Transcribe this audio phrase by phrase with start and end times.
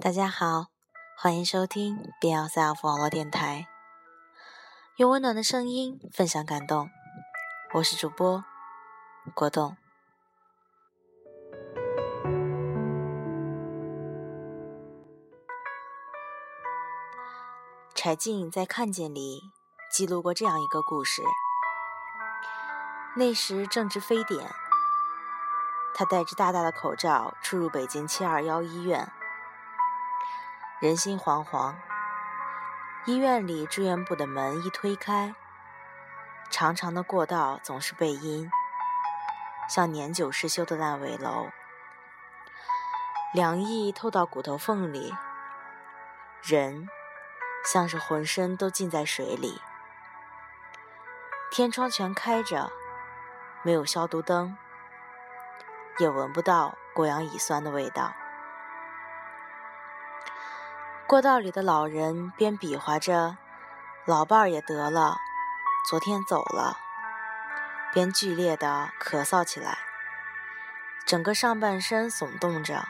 [0.00, 0.66] 大家好，
[1.16, 3.66] 欢迎收听 Be Yourself 网络电台，
[4.94, 6.88] 用温暖的声音分享感动。
[7.74, 8.44] 我是主播
[9.34, 9.76] 果冻。
[17.92, 19.40] 柴静在《看见》里
[19.90, 21.22] 记录过这样一个故事：
[23.16, 24.48] 那时正值非典，
[25.92, 29.12] 他戴着大大的口罩出入北京七二幺医院。
[30.80, 31.74] 人心惶惶，
[33.04, 35.34] 医院里住院部的门一推开，
[36.50, 38.48] 长长的过道总是背阴，
[39.68, 41.48] 像年久失修的烂尾楼，
[43.34, 45.12] 凉意透到骨头缝里，
[46.44, 46.88] 人
[47.64, 49.60] 像是浑身都浸在水里，
[51.50, 52.70] 天窗全开着，
[53.64, 54.56] 没有消毒灯，
[55.98, 58.12] 也闻不到过氧乙酸的味道。
[61.08, 63.38] 过道里的老人边比划着
[64.04, 65.16] “老伴儿也得了，
[65.88, 66.76] 昨天走了”，
[67.94, 69.78] 边剧烈的咳嗽起来，
[71.06, 72.84] 整个上半身耸动着，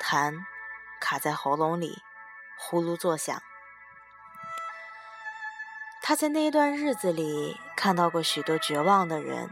[0.00, 0.44] 痰
[1.00, 2.04] 卡在喉咙里，
[2.56, 3.42] 呼噜作响。
[6.02, 9.50] 他在那一段日子里看到过许多绝望的人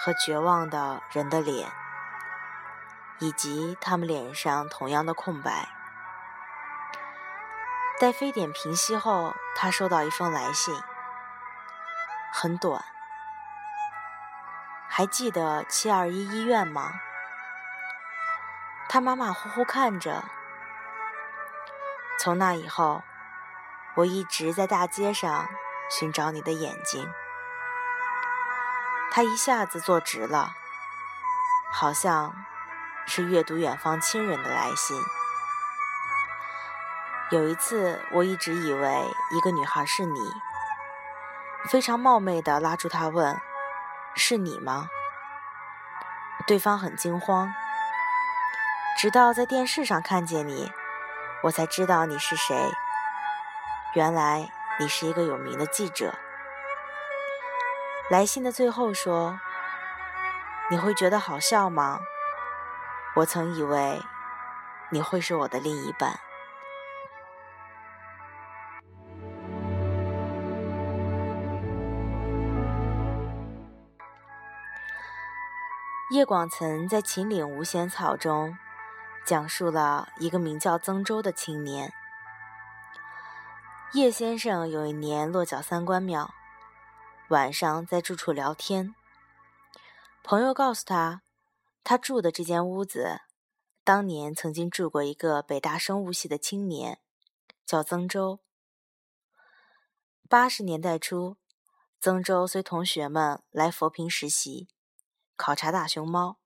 [0.00, 1.70] 和绝望的人的脸，
[3.18, 5.68] 以及他们脸上同样的空白。
[7.98, 10.78] 待非典平息后，他收到一封来信，
[12.30, 12.84] 很短。
[14.86, 17.00] 还记得七二一医院吗？
[18.88, 20.24] 他马马虎虎看着。
[22.18, 23.02] 从那以后，
[23.94, 25.48] 我一直在大街上
[25.90, 27.10] 寻找你的眼睛。
[29.10, 30.52] 他一下子坐直了，
[31.72, 32.34] 好像
[33.06, 35.00] 是阅读远方亲人的来信。
[37.30, 40.20] 有一次，我一直以为一个女孩是你，
[41.68, 43.36] 非常冒昧地拉住她问
[44.14, 44.88] ：“是你吗？”
[46.46, 47.52] 对方很惊慌。
[48.96, 50.70] 直到在电视上看见你，
[51.42, 52.70] 我才知道你是谁。
[53.94, 54.48] 原来
[54.78, 56.14] 你是一个有名的记者。
[58.08, 59.40] 来信的最后说
[60.70, 61.98] ：“你会觉得好笑吗？
[63.16, 64.00] 我曾以为
[64.90, 66.20] 你会是我的另一半。”
[76.08, 78.56] 叶广岑在《秦岭无闲草》中
[79.26, 81.92] 讲述了一个名叫曾州的青年。
[83.92, 86.32] 叶先生有一年落脚三官庙，
[87.30, 88.94] 晚上在住处聊天，
[90.22, 91.22] 朋友告诉他，
[91.82, 93.22] 他住的这间屋子，
[93.82, 97.00] 当年曾经住过一个北大生物系的青年，
[97.64, 98.38] 叫曾州。
[100.28, 101.36] 八十年代初，
[102.00, 104.68] 曾州随同学们来佛坪实习。
[105.36, 106.38] 考察大熊猫，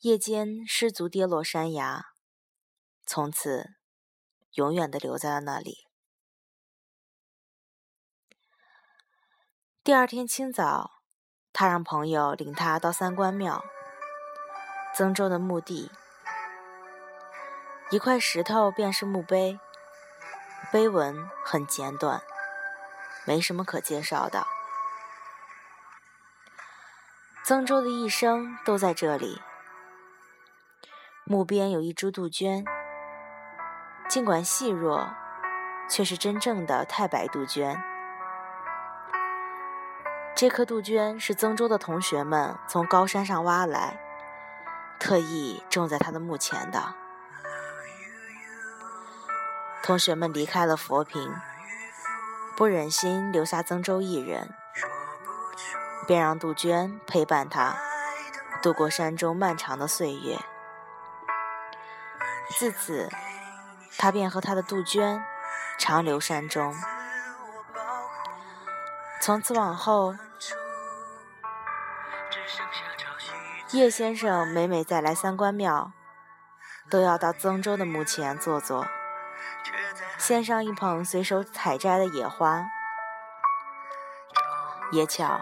[0.00, 2.12] 夜间失足跌落山崖，
[3.06, 3.70] 从此
[4.52, 5.86] 永远的留在了那里。
[9.82, 11.00] 第二天清早，
[11.52, 13.64] 他让朋友领他到三官庙，
[14.94, 15.90] 曾州的墓地。
[17.90, 19.58] 一块石头便是墓碑，
[20.70, 22.22] 碑文很简短，
[23.24, 24.46] 没什么可介绍的。
[27.52, 29.38] 曾州的一生都在这里。
[31.24, 32.64] 墓边有一株杜鹃，
[34.08, 35.14] 尽管细弱，
[35.86, 37.78] 却是真正的太白杜鹃。
[40.34, 44.00] 这棵杜鹃是曾州的同学们从高山上挖来，
[44.98, 46.94] 特意种在他的墓前的。
[49.82, 51.30] 同学们离开了佛坪，
[52.56, 54.54] 不忍心留下曾州一人。
[56.06, 57.76] 便让杜鹃陪伴他
[58.62, 60.38] 度过山中漫长的岁月。
[62.58, 63.08] 自此，
[63.98, 65.24] 他便和他的杜鹃
[65.78, 66.74] 长留山中。
[69.20, 70.14] 从此往后，
[73.70, 75.92] 叶先生每每再来三官庙，
[76.90, 78.86] 都要到曾州的墓前坐坐，
[80.18, 82.66] 献上一捧随手采摘的野花。
[84.92, 85.40] 也巧。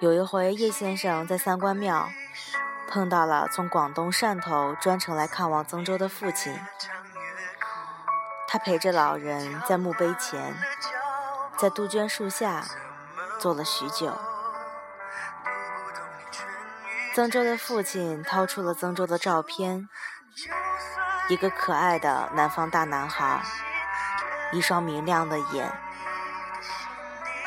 [0.00, 2.08] 有一回，叶先生在三官庙
[2.88, 6.56] 碰到了从广东汕头专程来看望曾州的父亲，
[8.46, 10.54] 他陪着老人在墓碑前，
[11.56, 12.64] 在杜鹃树下
[13.40, 14.16] 坐了许久。
[17.12, 19.88] 曾州的父亲掏出了曾州的照片，
[21.28, 23.42] 一个可爱的南方大男孩，
[24.52, 25.72] 一双明亮的眼，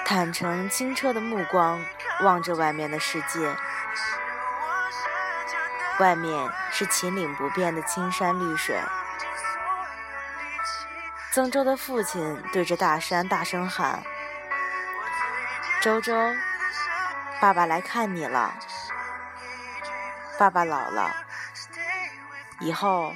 [0.03, 1.81] 坦诚清澈的目光
[2.23, 3.55] 望着外面的世界。
[5.99, 8.79] 外面是秦岭不变的青山绿水。
[11.31, 14.03] 曾周的父亲对着大山大声喊
[15.81, 16.13] ：“周周，
[17.39, 18.53] 爸爸来看你了。
[20.39, 21.11] 爸爸老了，
[22.59, 23.13] 以后。”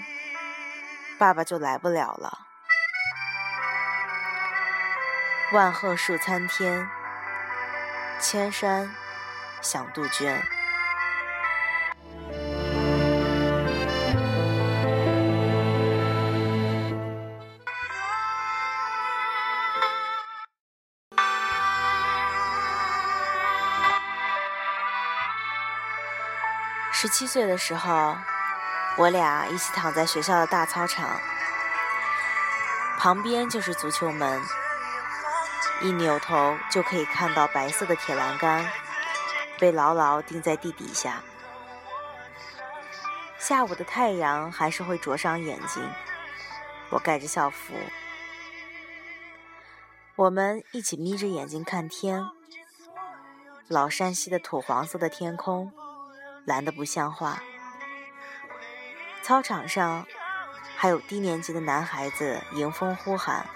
[1.18, 2.40] 爸爸就来不了了。
[5.54, 6.90] 万壑树参天，
[8.20, 8.90] 千山
[9.62, 10.42] 响杜鹃。
[26.92, 28.16] 十七岁的时候。
[28.98, 31.20] 我俩一起躺在学校的大操场，
[32.98, 34.42] 旁边就是足球门，
[35.82, 38.68] 一扭头就可以看到白色的铁栏杆
[39.60, 41.22] 被牢牢钉在地底下。
[43.38, 45.88] 下午的太阳还是会灼伤眼睛，
[46.90, 47.74] 我盖着校服，
[50.16, 52.26] 我们一起眯着眼睛看天。
[53.68, 55.72] 老山西的土黄色的天空，
[56.46, 57.44] 蓝得不像话。
[59.22, 60.06] 操场上
[60.76, 63.48] 还有低年级的男孩子迎风呼喊，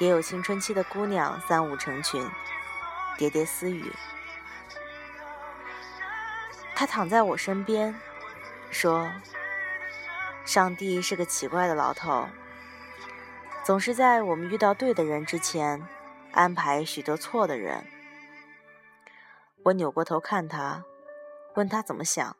[0.00, 2.26] 也有青春期的姑娘三五成群，
[3.18, 3.92] 喋喋私语。
[6.74, 7.94] 他躺在我身边，
[8.70, 9.12] 说
[10.46, 12.26] ：“上帝是个奇怪的老头，
[13.62, 15.86] 总是在我们遇到对的人之前，
[16.32, 17.84] 安排许多错的人。”
[19.66, 20.82] 我扭过头看他，
[21.56, 22.34] 问他怎么想。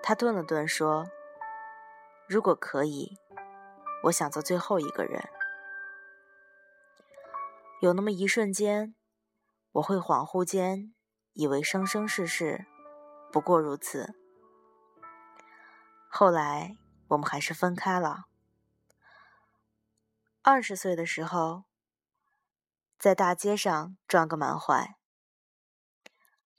[0.00, 1.10] 他顿了顿，说
[2.28, 3.18] ：“如果可以，
[4.04, 5.28] 我想做最后一个人。
[7.80, 8.94] 有那么一瞬间，
[9.72, 10.94] 我会恍惚间
[11.32, 12.66] 以为生生世世
[13.32, 14.14] 不过如此。
[16.08, 16.76] 后来
[17.08, 18.24] 我们还是分开了。
[20.42, 21.64] 二十岁的时候，
[22.98, 24.96] 在大街上撞个满怀。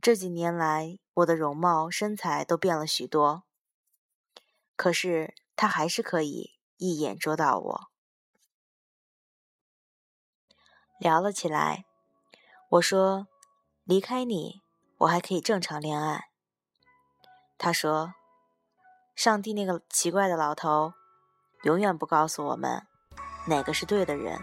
[0.02, 3.44] 这几年来。”我的容貌、身材都变了许多，
[4.78, 7.89] 可是他还是可以一眼捉到我。
[11.00, 11.86] 聊了起来，
[12.70, 13.28] 我说
[13.86, 14.62] ：“离开你，
[15.00, 16.26] 我还可以正常恋爱。”
[17.58, 18.14] 他说
[19.16, 20.94] ：“上帝那个奇怪的老头，
[21.64, 22.86] 永远不告诉我们
[23.48, 24.40] 哪个是对的人。”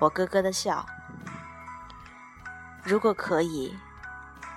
[0.00, 0.84] 我咯咯的笑。
[2.82, 3.74] 如果可以。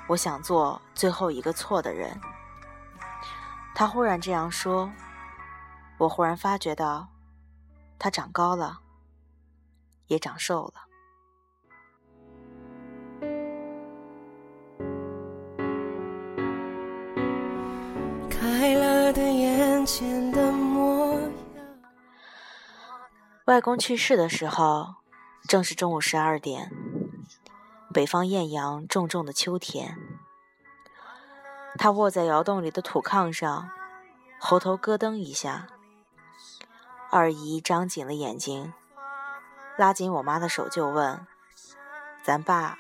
[0.10, 2.18] 我想做最后一个错的人。
[3.76, 4.90] 他忽然这样说，
[5.98, 7.10] 我忽然发觉到，
[8.00, 8.80] 他长高了，
[10.08, 10.74] 也长瘦了。
[18.30, 21.32] 开了的眼前的模样。
[23.46, 24.96] 外公去世的时候，
[25.48, 26.72] 正是中午十二点。
[27.94, 29.98] 北方艳阳重重的秋天，
[31.78, 33.70] 他卧在窑洞里的土炕上，
[34.40, 35.68] 喉头咯噔一下。
[37.10, 38.74] 二姨张紧了眼睛，
[39.78, 41.26] 拉紧我妈的手就问
[42.24, 42.78] ：“咱爸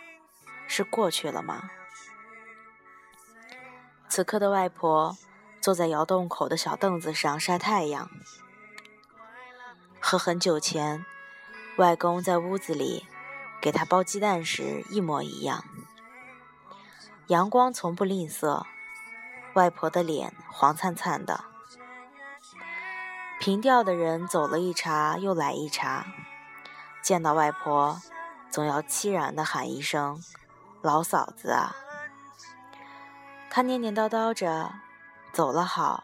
[0.68, 1.70] 是过去了吗？”
[4.10, 5.16] 此刻的外婆
[5.62, 8.10] 坐在窑洞口的小凳子上晒太阳，
[10.02, 11.06] 和很久前
[11.78, 13.06] 外公在屋子里。
[13.60, 15.66] 给他剥鸡蛋时一模一样，
[17.26, 18.64] 阳光从不吝啬，
[19.56, 21.44] 外婆的脸黄灿灿的。
[23.40, 26.06] 平调的人走了一茬又来一茬，
[27.08, 28.02] 见到外婆，
[28.50, 30.22] 总要凄然地喊一声
[30.84, 31.74] ：“老嫂子啊！”
[33.50, 34.74] 他念念叨叨着
[35.32, 36.04] ：“走了好，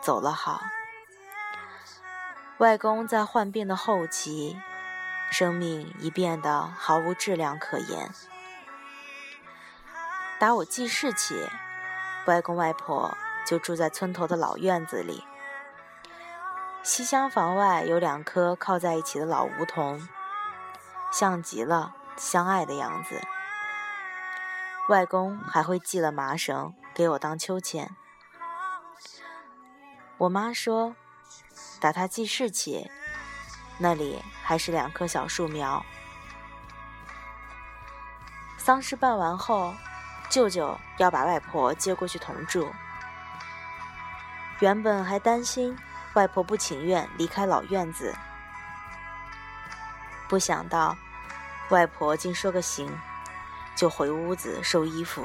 [0.00, 0.64] 走了好。”
[2.58, 4.60] 外公在患病的后期。
[5.30, 8.10] 生命已变得毫无质量可言。
[10.40, 11.48] 打我记事起，
[12.26, 13.16] 外公外婆
[13.46, 15.22] 就住在村头的老院子里。
[16.82, 20.08] 西厢房外有两棵靠在一起的老梧桐，
[21.12, 23.20] 像极了相爱的样子。
[24.88, 27.96] 外公还会系了麻绳给我当秋千。
[30.18, 30.94] 我妈说，
[31.80, 32.90] 打他记事起。
[33.78, 35.84] 那里还是两棵小树苗。
[38.56, 39.74] 丧事办完后，
[40.30, 42.72] 舅舅要把外婆接过去同住。
[44.60, 45.76] 原本还担心
[46.14, 48.14] 外婆不情愿离开老院子，
[50.28, 50.96] 不想到
[51.70, 52.90] 外婆竟说个行，
[53.76, 55.24] 就回屋子收衣服。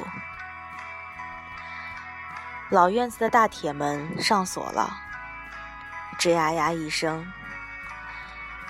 [2.69, 4.89] 老院子的大铁门上锁了，
[6.19, 7.25] 吱呀呀一声，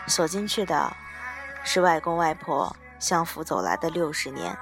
[0.08, 0.92] 锁进去的
[1.64, 4.58] 是外公外婆相扶走来的六十年，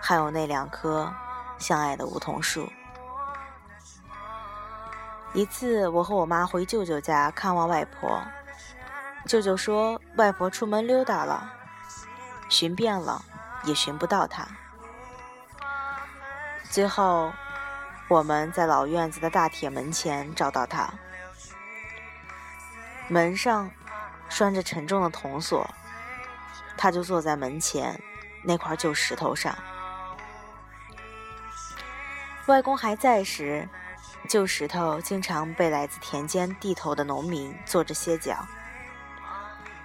[0.00, 1.12] 还有那两棵
[1.58, 2.70] 相爱的梧桐树。
[5.32, 8.22] 一次，我和我妈回舅舅家看望外婆，
[9.30, 11.52] 舅舅说外婆出门溜达了，
[12.48, 13.24] 寻遍了
[13.62, 14.44] 也寻不到她。
[16.68, 17.32] 最后，
[18.08, 20.92] 我们在老院子的大铁门前找到她，
[23.06, 23.70] 门上
[24.28, 25.64] 拴着沉重的铜锁，
[26.76, 28.02] 她就坐在门前
[28.42, 29.56] 那块旧石头上。
[32.46, 33.68] 外公还在时。
[34.28, 38.46] 旧石头经常被来自田间地头的农民坐着歇脚，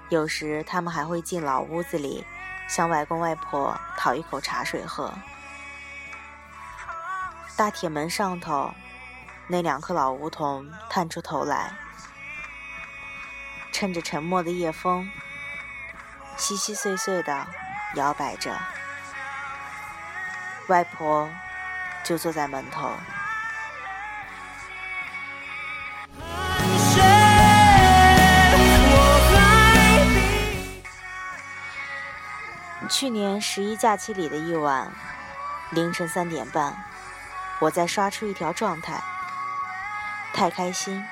[0.10, 2.26] 有时他们还会进老屋子里，
[2.68, 5.14] 向外公外婆讨一口茶水喝。
[7.56, 8.74] 大铁门上头，
[9.48, 11.74] 那两棵老梧桐探出头来，
[13.72, 15.10] 趁着沉默的夜风，
[16.38, 17.48] 稀稀碎碎地
[17.96, 18.56] 摇摆着。
[20.68, 21.30] 外婆
[22.04, 22.92] 就坐在门头。
[32.88, 34.92] 去年十一假期里的一晚，
[35.72, 36.76] 凌晨三点半，
[37.60, 39.02] 我在刷出一条状态，
[40.34, 41.04] 太开心。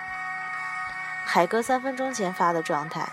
[1.25, 3.09] 海哥三分钟前发的状态，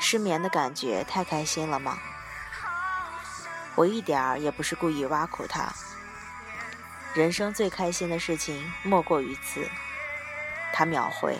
[0.00, 1.98] 失眠的感觉太开心了吗？
[3.76, 5.72] 我一点儿也不是故意挖苦他。
[7.12, 9.68] 人生最开心的事情莫过于此。
[10.72, 11.38] 他秒回，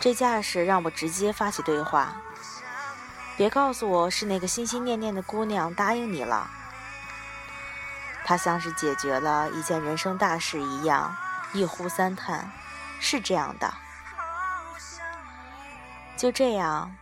[0.00, 2.14] 这架势让我直接发起对话。
[3.36, 6.48] 别告诉我是那个心心念念的姑娘答应你了。
[8.24, 11.16] 他像是解决了一件人生大事一样，
[11.52, 12.52] 一呼三叹，
[13.00, 13.74] 是这样的。
[16.16, 16.94] 就这样，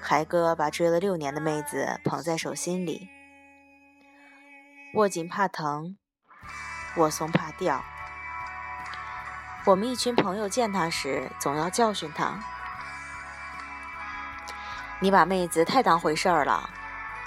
[0.00, 3.10] 海哥把追了六年的妹子捧在手心里，
[4.94, 5.98] 握紧怕疼，
[6.96, 7.84] 握松怕掉。
[9.66, 12.42] 我们一群朋友见他时，总要教训他。
[15.04, 16.66] 你把妹子太当回事儿了，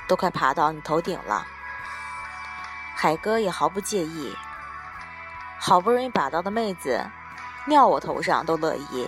[0.08, 1.46] 都快爬到你头顶了。
[2.96, 4.36] 海哥也毫不介意，
[5.60, 7.08] 好不容易把到的妹子，
[7.68, 9.08] 尿我头上都乐意。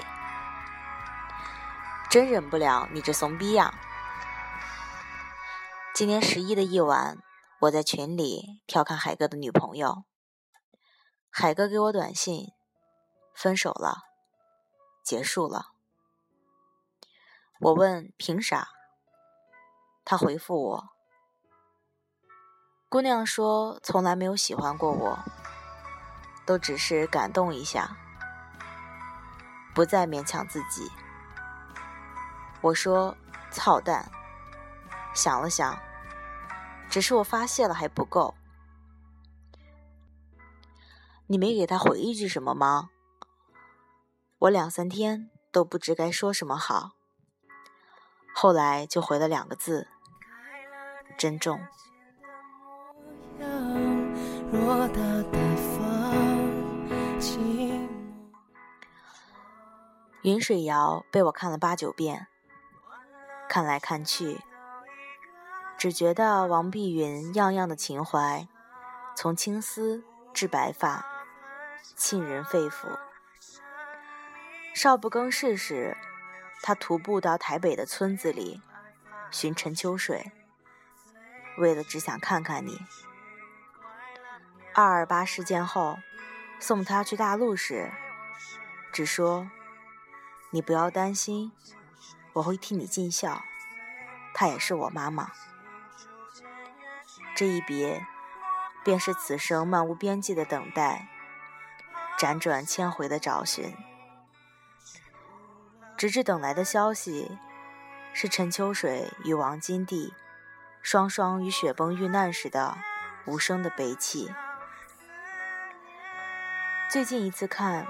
[2.11, 3.73] 真忍不了你这怂逼样！
[5.95, 7.17] 今年十一的一晚，
[7.61, 10.03] 我在群里调侃海哥的女朋友，
[11.31, 12.49] 海哥给我短信，
[13.33, 14.03] 分手了，
[15.03, 15.78] 结束了。
[17.59, 18.69] 我问凭啥？
[20.05, 20.89] 他回复我
[22.87, 25.19] ：“姑娘说从来没有喜欢过我，
[26.45, 27.97] 都只是感动一下，
[29.75, 30.89] 不再勉强自己。”
[32.63, 33.17] 我说
[33.51, 34.09] ：“操蛋！”
[35.13, 35.77] 想了想，
[36.89, 38.35] 只是我发泄了还不够。
[41.27, 42.89] 你没给他回一句什么吗？
[44.37, 46.98] 我两三天都不知该说什么好。
[48.33, 49.87] 后来就回了两个字：
[51.17, 51.59] 珍重。
[60.21, 62.27] 云水谣被我看了八九遍，
[63.47, 64.41] 看来看去，
[65.77, 68.47] 只觉得王碧云样样的情怀，
[69.15, 71.05] 从青丝至白发，
[71.95, 72.97] 沁人肺腑。
[74.73, 75.97] 少不更事时。
[76.61, 78.61] 他徒步到台北的村子里
[79.31, 80.31] 寻陈秋水，
[81.57, 82.79] 为了只想看看你。
[84.73, 85.97] 二二八事件后，
[86.59, 87.91] 送他去大陆时，
[88.91, 89.49] 只说
[90.51, 91.51] ：“你不要担心，
[92.33, 93.43] 我会替你尽孝。”
[94.33, 95.31] 她也是我妈妈。
[97.35, 98.05] 这一别，
[98.83, 101.07] 便是此生漫无边际的等待，
[102.17, 103.75] 辗转千回的找寻。
[105.99, 107.37] 直至等来的消息，
[108.13, 110.13] 是陈秋水与王金娣
[110.81, 112.77] 双双于雪崩遇难时的
[113.25, 114.33] 无声的悲泣。
[116.89, 117.85] 最近一次看，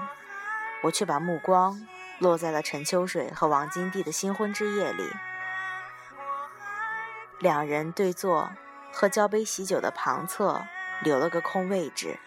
[0.82, 1.86] 我却把目光
[2.18, 5.08] 落在了陈秋水和王金娣的新婚之夜里，
[7.38, 8.50] 两人对坐，
[8.92, 10.66] 喝交杯喜酒的旁侧
[11.04, 12.18] 留了个空位置。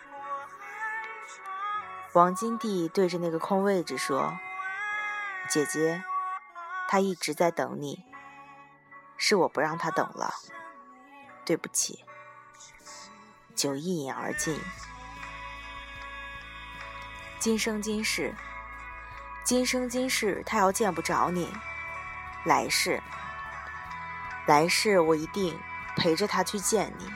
[2.14, 4.40] 王金娣对着那个空位置说
[5.50, 6.04] ：“姐姐，
[6.88, 8.06] 他一直在等你，
[9.18, 10.34] 是我不让他等了，
[11.46, 12.04] 对不起。”
[13.56, 14.60] 酒一饮而尽。
[17.40, 18.34] 今生今世，
[19.44, 21.54] 今生今世，他要见不着你，
[22.46, 23.02] 来世，
[24.48, 25.60] 来世我一定
[25.96, 27.14] 陪着他去见你。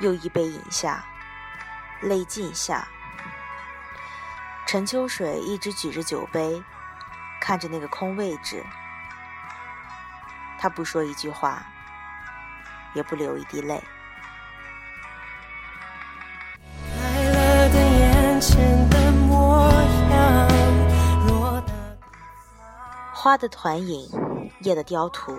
[0.00, 1.04] 又一杯饮下。
[2.02, 2.88] 泪尽下，
[4.72, 6.62] 陈秋水一直举着酒杯，
[7.42, 8.64] 看着那个空位置。
[10.58, 11.62] 他不说一句话，
[12.94, 13.84] 也不流一滴泪。
[23.12, 24.08] 花的团影，
[24.60, 25.38] 叶的雕图，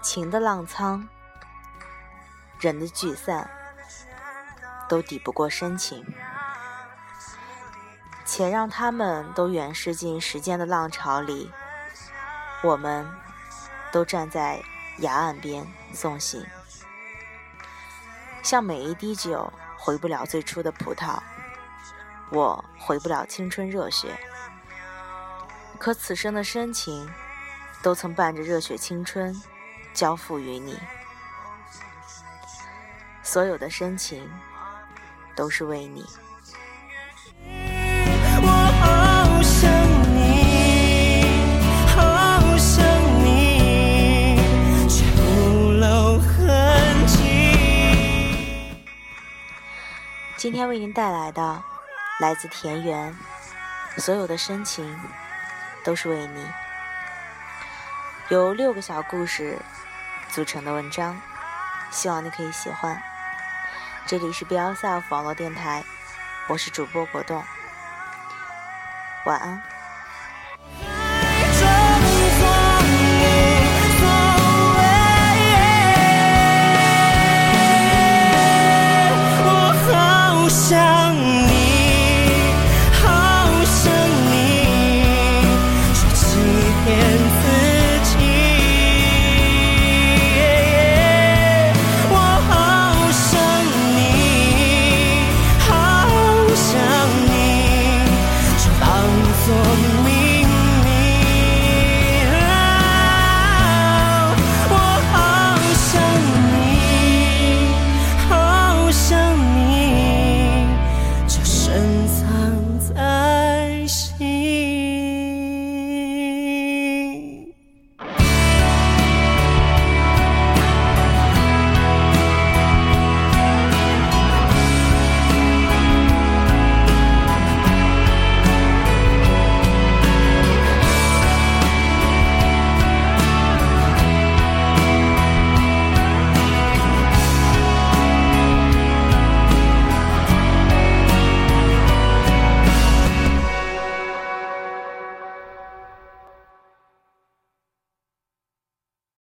[0.00, 1.06] 情的浪苍，
[2.58, 3.50] 人的聚散。
[4.88, 6.02] 都抵不过深情，
[8.38, 11.50] 且让他们都远逝进时间的浪潮里。
[12.62, 13.04] 我们
[13.90, 14.62] 都站在
[14.98, 16.46] 崖岸边送行，
[18.40, 21.18] 像每一滴酒回不了最初的葡萄，
[22.30, 24.16] 我回不了青春热血。
[25.76, 27.10] 可此生的深情，
[27.82, 29.34] 都曾伴着热血青春
[29.92, 30.78] 交付于你，
[33.24, 34.30] 所有的深情。
[35.34, 36.04] 都是为你。
[50.48, 51.62] 今天为您带来的
[52.20, 53.14] 来自田园，
[53.98, 54.98] 所有的深情
[55.84, 56.46] 都是为你。
[58.30, 59.58] 由六个小故事
[60.30, 61.20] 组成的文章，
[61.90, 62.98] 希望你可以喜欢。
[64.06, 65.84] 这里是 BLSelf 网络电台，
[66.48, 67.44] 我是主播果冻，
[69.26, 69.62] 晚安。